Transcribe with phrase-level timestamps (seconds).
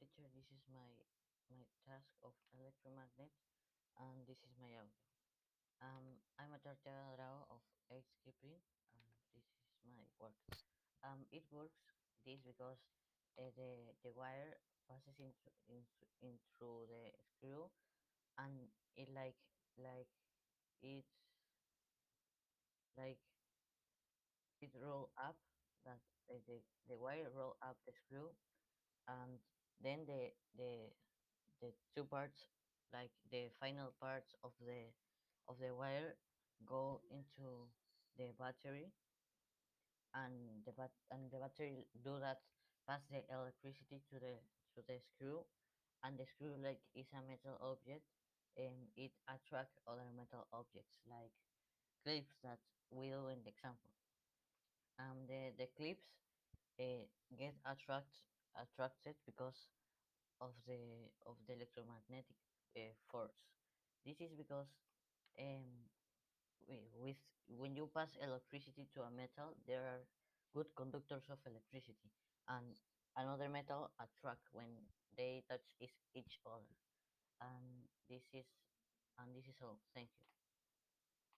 [0.00, 0.24] teacher.
[0.32, 0.88] This is my
[1.52, 3.28] my task of electromagnet,
[4.00, 5.04] and this is my audio.
[5.84, 7.60] Um, I'm a Tartaga Draw of
[7.92, 8.60] 8 Kipling,
[8.96, 9.44] and this is
[9.84, 10.36] my work.
[11.04, 11.84] Um, it works
[12.24, 12.80] this because
[13.36, 14.56] uh, the the wire
[14.88, 15.32] passes in,
[15.68, 15.84] in
[16.24, 17.68] in through the screw,
[18.40, 19.36] and it like
[19.76, 20.08] like
[20.80, 21.12] it's
[22.96, 23.20] like
[24.60, 25.36] it roll up
[25.84, 26.56] that the, the,
[26.88, 28.30] the wire roll up the screw
[29.08, 29.40] and
[29.82, 30.72] then the the
[31.60, 32.46] the two parts
[32.92, 34.92] like the final parts of the
[35.48, 36.16] of the wire
[36.66, 37.68] go into
[38.18, 38.92] the battery
[40.14, 40.34] and
[40.66, 42.40] the bat and the battery do that
[42.86, 44.34] pass the electricity to the
[44.74, 45.42] to the screw
[46.04, 48.04] and the screw like is a metal object
[48.56, 51.32] and it attract other metal objects like
[52.04, 52.58] clips that
[52.90, 53.92] we do in the example.
[54.98, 56.06] And the the clips
[56.80, 57.06] uh,
[57.38, 58.20] get attract
[58.62, 59.68] attracted because
[60.40, 60.80] of the
[61.26, 62.36] of the electromagnetic
[62.76, 63.38] uh, force.
[64.06, 64.68] This is because
[65.40, 65.66] um,
[67.02, 67.18] with
[67.58, 70.02] when you pass electricity to a metal, there are
[70.54, 72.10] good conductors of electricity,
[72.48, 72.64] and
[73.16, 74.70] another metal attract when
[75.16, 75.66] they touch
[76.14, 76.74] each other.
[77.42, 78.46] And this is
[79.20, 79.78] and this is all.
[79.94, 80.26] Thank you.